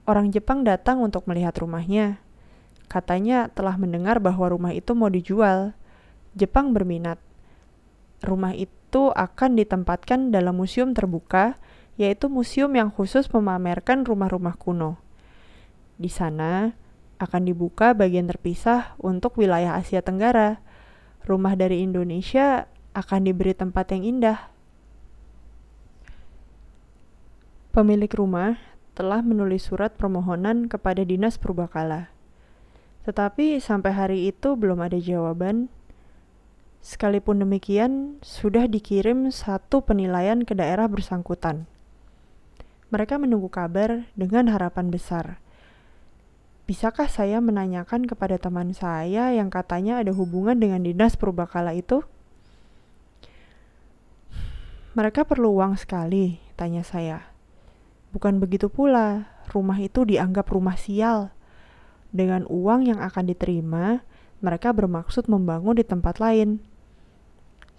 Orang 0.08 0.32
Jepang 0.32 0.64
datang 0.64 1.04
untuk 1.04 1.28
melihat 1.28 1.52
rumahnya, 1.60 2.24
Katanya 2.88 3.52
telah 3.52 3.76
mendengar 3.76 4.16
bahwa 4.16 4.48
rumah 4.48 4.72
itu 4.72 4.96
mau 4.96 5.12
dijual. 5.12 5.76
Jepang 6.32 6.72
berminat. 6.72 7.20
Rumah 8.24 8.56
itu 8.56 9.12
akan 9.12 9.60
ditempatkan 9.60 10.32
dalam 10.32 10.56
museum 10.56 10.96
terbuka, 10.96 11.60
yaitu 12.00 12.32
museum 12.32 12.72
yang 12.72 12.88
khusus 12.88 13.28
memamerkan 13.28 14.08
rumah-rumah 14.08 14.56
kuno. 14.56 14.96
Di 16.00 16.08
sana 16.08 16.72
akan 17.18 17.50
dibuka 17.50 17.92
bagian 17.92 18.30
terpisah 18.30 18.94
untuk 19.02 19.34
wilayah 19.38 19.74
Asia 19.74 20.02
Tenggara. 20.02 20.62
Rumah 21.26 21.58
dari 21.58 21.82
Indonesia 21.82 22.70
akan 22.94 23.20
diberi 23.26 23.52
tempat 23.52 23.90
yang 23.92 24.06
indah. 24.06 24.38
Pemilik 27.74 28.10
rumah 28.10 28.58
telah 28.98 29.22
menulis 29.22 29.70
surat 29.70 29.94
permohonan 29.94 30.66
kepada 30.66 31.06
Dinas 31.06 31.38
Purbakala. 31.38 32.10
Tetapi 33.06 33.62
sampai 33.62 33.92
hari 33.94 34.18
itu 34.26 34.58
belum 34.58 34.82
ada 34.82 34.98
jawaban. 34.98 35.70
Sekalipun 36.82 37.42
demikian, 37.42 38.22
sudah 38.22 38.66
dikirim 38.70 39.30
satu 39.34 39.82
penilaian 39.82 40.42
ke 40.46 40.54
daerah 40.54 40.86
bersangkutan. 40.86 41.66
Mereka 42.88 43.20
menunggu 43.20 43.52
kabar 43.52 44.08
dengan 44.16 44.48
harapan 44.48 44.88
besar. 44.88 45.42
Bisakah 46.68 47.08
saya 47.08 47.40
menanyakan 47.40 48.04
kepada 48.04 48.36
teman 48.36 48.76
saya 48.76 49.32
yang 49.32 49.48
katanya 49.48 50.04
ada 50.04 50.12
hubungan 50.12 50.52
dengan 50.52 50.84
dinas 50.84 51.16
purbakala 51.16 51.72
itu? 51.72 52.04
Mereka 54.92 55.24
perlu 55.24 55.56
uang 55.56 55.80
sekali, 55.80 56.36
tanya 56.60 56.84
saya. 56.84 57.32
Bukan 58.12 58.36
begitu 58.36 58.68
pula, 58.68 59.32
rumah 59.48 59.80
itu 59.80 60.04
dianggap 60.04 60.52
rumah 60.52 60.76
sial. 60.76 61.32
Dengan 62.12 62.44
uang 62.52 62.84
yang 62.84 63.00
akan 63.00 63.32
diterima, 63.32 64.04
mereka 64.44 64.68
bermaksud 64.76 65.24
membangun 65.24 65.80
di 65.80 65.88
tempat 65.88 66.20
lain. 66.20 66.60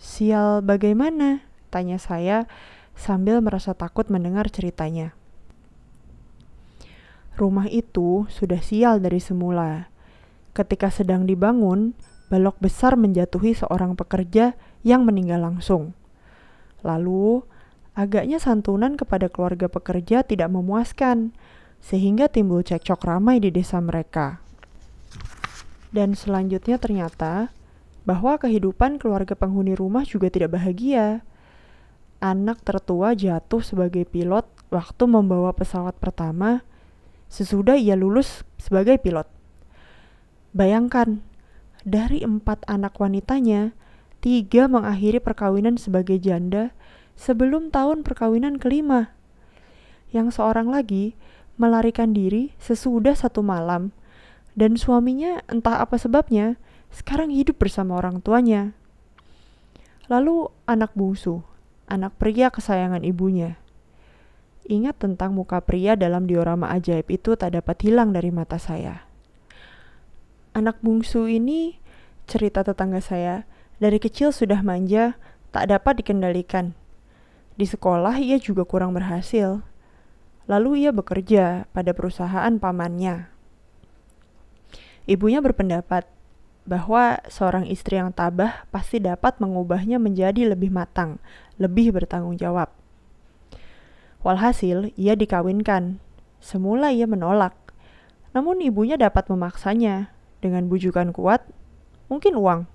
Sial 0.01 0.65
bagaimana? 0.65 1.45
Tanya 1.69 2.01
saya 2.01 2.49
sambil 2.97 3.37
merasa 3.45 3.77
takut 3.77 4.09
mendengar 4.09 4.49
ceritanya. 4.49 5.18
Rumah 7.39 7.71
itu 7.71 8.27
sudah 8.27 8.59
sial 8.59 8.99
dari 8.99 9.23
semula. 9.23 9.87
Ketika 10.51 10.91
sedang 10.91 11.23
dibangun, 11.23 11.95
balok 12.27 12.59
besar 12.59 12.99
menjatuhi 12.99 13.55
seorang 13.55 13.95
pekerja 13.95 14.59
yang 14.83 15.07
meninggal 15.07 15.47
langsung. 15.47 15.95
Lalu, 16.83 17.47
agaknya 17.95 18.43
santunan 18.43 18.99
kepada 18.99 19.31
keluarga 19.31 19.71
pekerja 19.71 20.27
tidak 20.27 20.51
memuaskan 20.51 21.31
sehingga 21.79 22.27
timbul 22.27 22.59
cekcok 22.59 23.07
ramai 23.07 23.39
di 23.39 23.55
desa 23.55 23.79
mereka. 23.79 24.43
Dan 25.95 26.19
selanjutnya 26.19 26.75
ternyata 26.75 27.55
bahwa 28.03 28.35
kehidupan 28.35 28.99
keluarga 28.99 29.39
penghuni 29.39 29.79
rumah 29.79 30.03
juga 30.03 30.27
tidak 30.27 30.59
bahagia. 30.59 31.23
Anak 32.19 32.67
tertua 32.67 33.15
jatuh 33.15 33.63
sebagai 33.63 34.03
pilot 34.03 34.43
waktu 34.75 35.03
membawa 35.07 35.55
pesawat 35.55 35.95
pertama 35.95 36.67
sesudah 37.29 37.77
ia 37.77 37.93
lulus 37.95 38.43
sebagai 38.57 38.97
pilot. 38.97 39.29
Bayangkan, 40.51 41.21
dari 41.85 42.25
empat 42.25 42.65
anak 42.65 42.97
wanitanya, 42.97 43.71
tiga 44.19 44.67
mengakhiri 44.67 45.21
perkawinan 45.23 45.79
sebagai 45.79 46.19
janda 46.19 46.75
sebelum 47.15 47.71
tahun 47.71 48.03
perkawinan 48.03 48.57
kelima. 48.59 49.13
Yang 50.09 50.41
seorang 50.41 50.73
lagi 50.73 51.13
melarikan 51.55 52.11
diri 52.11 52.51
sesudah 52.57 53.13
satu 53.13 53.45
malam, 53.45 53.93
dan 54.57 54.75
suaminya 54.75 55.45
entah 55.47 55.79
apa 55.79 55.95
sebabnya 55.95 56.57
sekarang 56.89 57.29
hidup 57.29 57.61
bersama 57.61 57.95
orang 57.95 58.19
tuanya. 58.19 58.73
Lalu 60.09 60.49
anak 60.65 60.97
bungsu, 60.97 61.45
anak 61.85 62.17
pria 62.17 62.49
kesayangan 62.49 63.05
ibunya. 63.05 63.61
Ingat 64.69 65.01
tentang 65.01 65.33
muka 65.33 65.57
pria 65.65 65.97
dalam 65.97 66.29
diorama 66.29 66.69
ajaib 66.69 67.09
itu 67.09 67.33
tak 67.33 67.57
dapat 67.57 67.81
hilang 67.81 68.13
dari 68.13 68.29
mata 68.29 68.61
saya. 68.61 69.01
Anak 70.53 70.77
bungsu 70.85 71.25
ini, 71.25 71.81
cerita 72.29 72.61
tetangga 72.61 73.01
saya, 73.01 73.49
dari 73.81 73.97
kecil 73.97 74.29
sudah 74.29 74.61
manja, 74.61 75.17
tak 75.49 75.73
dapat 75.73 76.05
dikendalikan. 76.05 76.77
Di 77.57 77.65
sekolah 77.65 78.21
ia 78.21 78.37
juga 78.37 78.61
kurang 78.61 78.93
berhasil. 78.93 79.65
Lalu 80.45 80.85
ia 80.85 80.93
bekerja 80.93 81.65
pada 81.73 81.89
perusahaan 81.89 82.53
pamannya. 82.61 83.25
Ibunya 85.09 85.41
berpendapat 85.41 86.05
bahwa 86.69 87.17
seorang 87.25 87.65
istri 87.65 87.97
yang 87.97 88.13
tabah 88.13 88.69
pasti 88.69 89.01
dapat 89.01 89.41
mengubahnya 89.41 89.97
menjadi 89.97 90.53
lebih 90.53 90.69
matang, 90.69 91.17
lebih 91.57 91.89
bertanggung 91.89 92.37
jawab. 92.37 92.78
Walhasil, 94.25 94.91
ia 94.99 95.15
dikawinkan. 95.15 96.03
Semula 96.39 96.91
ia 96.91 97.07
menolak, 97.07 97.55
namun 98.31 98.63
ibunya 98.63 98.95
dapat 98.95 99.27
memaksanya 99.27 100.11
dengan 100.39 100.71
bujukan 100.71 101.11
kuat, 101.11 101.43
mungkin 102.07 102.39
uang. 102.39 102.67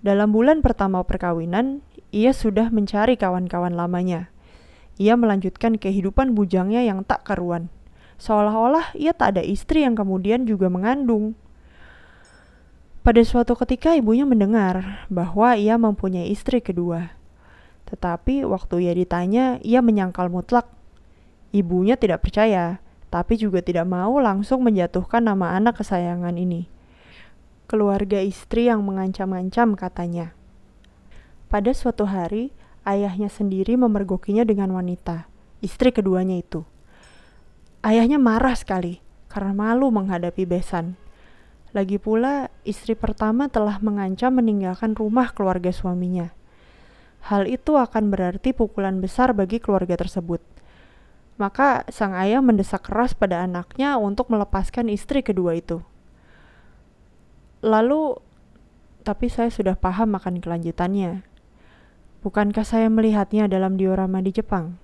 Dalam 0.00 0.32
bulan 0.32 0.64
pertama 0.64 1.04
perkawinan, 1.04 1.84
ia 2.08 2.32
sudah 2.32 2.72
mencari 2.72 3.20
kawan-kawan 3.20 3.76
lamanya 3.76 4.32
ia 5.00 5.16
melanjutkan 5.16 5.80
kehidupan 5.80 6.36
bujangnya 6.36 6.84
yang 6.84 7.00
tak 7.08 7.24
karuan. 7.24 7.72
Seolah-olah 8.20 8.92
ia 8.92 9.16
tak 9.16 9.32
ada 9.32 9.42
istri 9.44 9.80
yang 9.80 9.96
kemudian 9.96 10.44
juga 10.44 10.68
mengandung. 10.68 11.32
Pada 13.00 13.24
suatu 13.24 13.56
ketika 13.56 13.96
ibunya 13.96 14.28
mendengar 14.28 15.08
bahwa 15.08 15.56
ia 15.56 15.80
mempunyai 15.80 16.28
istri 16.28 16.60
kedua. 16.60 17.16
Tetapi 17.90 18.46
waktu 18.46 18.86
ia 18.86 18.94
ditanya, 18.94 19.58
ia 19.66 19.82
menyangkal 19.82 20.30
mutlak. 20.30 20.70
Ibunya 21.50 21.98
tidak 21.98 22.22
percaya, 22.22 22.78
tapi 23.10 23.34
juga 23.34 23.58
tidak 23.58 23.90
mau 23.90 24.22
langsung 24.22 24.62
menjatuhkan 24.62 25.26
nama 25.26 25.58
anak 25.58 25.82
kesayangan 25.82 26.38
ini. 26.38 26.70
Keluarga 27.66 28.22
istri 28.22 28.70
yang 28.70 28.86
mengancam-ancam 28.86 29.74
katanya. 29.74 30.30
Pada 31.50 31.74
suatu 31.74 32.06
hari, 32.06 32.54
ayahnya 32.86 33.26
sendiri 33.26 33.74
memergokinya 33.74 34.46
dengan 34.46 34.70
wanita, 34.70 35.26
istri 35.58 35.90
keduanya 35.90 36.38
itu. 36.38 36.62
Ayahnya 37.82 38.22
marah 38.22 38.54
sekali 38.54 39.02
karena 39.26 39.50
malu 39.50 39.90
menghadapi 39.90 40.46
besan. 40.46 40.94
Lagi 41.70 42.02
pula, 42.02 42.50
istri 42.66 42.98
pertama 42.98 43.46
telah 43.46 43.78
mengancam 43.78 44.34
meninggalkan 44.34 44.94
rumah 44.94 45.30
keluarga 45.30 45.70
suaminya. 45.70 46.34
Hal 47.20 47.44
itu 47.44 47.76
akan 47.76 48.08
berarti 48.08 48.56
pukulan 48.56 48.98
besar 49.04 49.36
bagi 49.36 49.60
keluarga 49.60 49.96
tersebut. 50.00 50.40
Maka 51.36 51.88
sang 51.88 52.12
ayah 52.16 52.40
mendesak 52.44 52.88
keras 52.88 53.16
pada 53.16 53.44
anaknya 53.44 53.96
untuk 53.96 54.28
melepaskan 54.28 54.92
istri 54.92 55.24
kedua 55.24 55.56
itu. 55.56 55.80
Lalu, 57.60 58.16
tapi 59.04 59.28
saya 59.28 59.48
sudah 59.52 59.76
paham 59.76 60.16
akan 60.16 60.40
kelanjutannya. 60.40 61.24
Bukankah 62.20 62.64
saya 62.64 62.92
melihatnya 62.92 63.48
dalam 63.48 63.80
diorama 63.80 64.20
di 64.20 64.32
Jepang? 64.32 64.76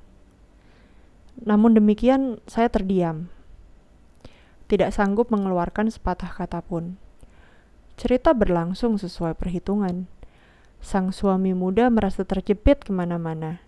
Namun 1.40 1.76
demikian, 1.76 2.40
saya 2.48 2.72
terdiam. 2.72 3.28
tidak 4.66 4.90
sanggup 4.90 5.30
mengeluarkan 5.30 5.94
sepatah 5.94 6.26
kata 6.26 6.58
pun. 6.58 6.98
Cerita 7.94 8.34
berlangsung 8.34 8.98
sesuai 8.98 9.38
perhitungan. 9.38 10.10
Sang 10.86 11.10
suami 11.10 11.50
muda 11.50 11.90
merasa 11.90 12.22
terjepit 12.22 12.86
ke 12.86 12.94
mana-mana. 12.94 13.58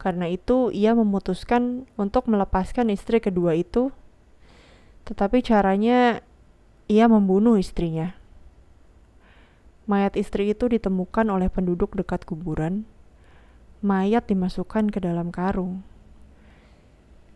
Karena 0.00 0.32
itu, 0.32 0.72
ia 0.72 0.96
memutuskan 0.96 1.84
untuk 2.00 2.24
melepaskan 2.24 2.88
istri 2.88 3.20
kedua 3.20 3.52
itu, 3.52 3.92
tetapi 5.04 5.44
caranya 5.44 6.24
ia 6.88 7.04
membunuh 7.04 7.60
istrinya. 7.60 8.16
Mayat 9.84 10.16
istri 10.16 10.48
itu 10.48 10.72
ditemukan 10.72 11.28
oleh 11.28 11.52
penduduk 11.52 11.92
dekat 11.92 12.24
kuburan. 12.24 12.88
Mayat 13.84 14.24
dimasukkan 14.24 14.88
ke 14.88 15.04
dalam 15.04 15.28
karung. 15.28 15.84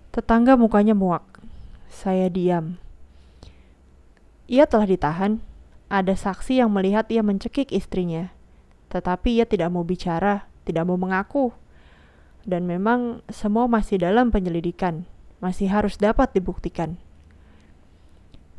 Tetangga 0.09 0.57
mukanya 0.57 0.97
muak. 0.97 1.45
Saya 1.93 2.33
diam. 2.33 2.81
Ia 4.49 4.65
telah 4.65 4.89
ditahan. 4.89 5.45
Ada 5.93 6.17
saksi 6.17 6.65
yang 6.65 6.73
melihat 6.73 7.13
ia 7.13 7.21
mencekik 7.21 7.77
istrinya. 7.77 8.33
Tetapi 8.93 9.41
ia 9.41 9.49
tidak 9.49 9.73
mau 9.73 9.81
bicara, 9.89 10.45
tidak 10.69 10.85
mau 10.85 11.01
mengaku. 11.01 11.57
Dan 12.45 12.69
memang 12.69 13.25
semua 13.33 13.65
masih 13.65 14.05
dalam 14.05 14.29
penyelidikan, 14.29 15.09
masih 15.41 15.73
harus 15.73 15.97
dapat 15.97 16.37
dibuktikan. 16.37 17.01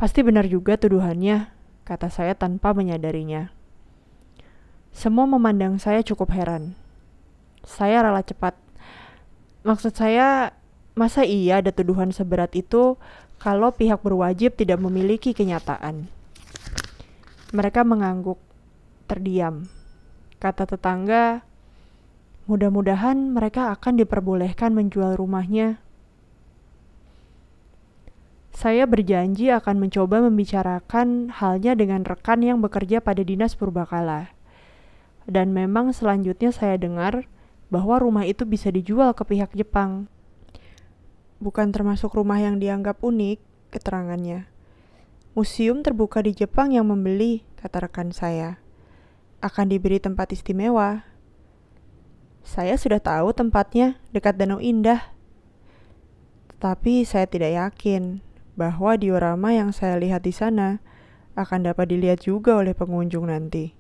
Pasti 0.02 0.26
benar 0.26 0.50
juga 0.50 0.74
tuduhannya, 0.76 1.54
kata 1.86 2.10
saya 2.10 2.34
tanpa 2.34 2.74
menyadarinya. 2.74 3.54
Semua 4.94 5.26
memandang 5.26 5.78
saya 5.78 6.02
cukup 6.02 6.34
heran. 6.34 6.74
Saya 7.66 8.06
rela 8.06 8.22
cepat. 8.22 8.58
Maksud 9.66 9.94
saya, 9.96 10.54
masa 10.94 11.26
iya 11.26 11.62
ada 11.64 11.74
tuduhan 11.74 12.14
seberat 12.14 12.54
itu 12.54 12.98
kalau 13.42 13.74
pihak 13.74 14.00
berwajib 14.06 14.54
tidak 14.54 14.78
memiliki 14.80 15.34
kenyataan? 15.34 16.08
Mereka 17.54 17.82
mengangguk, 17.82 18.38
terdiam. 19.10 19.68
Kata 20.44 20.68
tetangga, 20.68 21.48
mudah-mudahan 22.52 23.32
mereka 23.32 23.72
akan 23.72 23.96
diperbolehkan 23.96 24.76
menjual 24.76 25.16
rumahnya. 25.16 25.80
Saya 28.52 28.84
berjanji 28.84 29.56
akan 29.56 29.88
mencoba 29.88 30.20
membicarakan 30.20 31.32
halnya 31.32 31.80
dengan 31.80 32.04
rekan 32.04 32.44
yang 32.44 32.60
bekerja 32.60 33.00
pada 33.00 33.24
dinas 33.24 33.56
purbakala. 33.56 34.36
Dan 35.24 35.56
memang 35.56 35.96
selanjutnya 35.96 36.52
saya 36.52 36.76
dengar 36.76 37.24
bahwa 37.72 38.04
rumah 38.04 38.28
itu 38.28 38.44
bisa 38.44 38.68
dijual 38.68 39.16
ke 39.16 39.24
pihak 39.24 39.56
Jepang. 39.56 40.12
Bukan 41.40 41.72
termasuk 41.72 42.20
rumah 42.20 42.44
yang 42.44 42.60
dianggap 42.60 43.00
unik, 43.00 43.40
keterangannya. 43.72 44.52
Museum 45.40 45.80
terbuka 45.88 46.20
di 46.20 46.36
Jepang 46.36 46.76
yang 46.76 46.92
membeli, 46.92 47.48
kata 47.64 47.88
rekan 47.88 48.12
saya. 48.12 48.63
Akan 49.44 49.68
diberi 49.68 50.00
tempat 50.00 50.32
istimewa. 50.32 51.04
Saya 52.48 52.80
sudah 52.80 53.04
tahu 53.04 53.36
tempatnya 53.36 54.00
dekat 54.16 54.40
Danau 54.40 54.64
Indah. 54.64 55.12
Tetapi 56.48 57.04
saya 57.04 57.28
tidak 57.28 57.52
yakin 57.52 58.24
bahwa 58.56 58.96
diorama 58.96 59.52
yang 59.52 59.76
saya 59.76 60.00
lihat 60.00 60.24
di 60.24 60.32
sana 60.32 60.80
akan 61.36 61.68
dapat 61.68 61.92
dilihat 61.92 62.24
juga 62.24 62.56
oleh 62.56 62.72
pengunjung 62.72 63.28
nanti. 63.28 63.76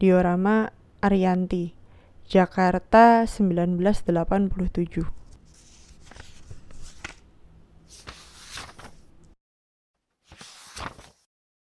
Diorama 0.00 0.72
Arianti, 1.04 1.76
Jakarta 2.24 3.28
1987 3.28 5.23